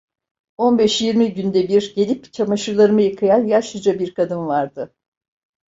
[0.57, 4.95] On beş yirmi günde bir gelip çamaşırlarımı yıkayan yaşlıca bir kadın vardı.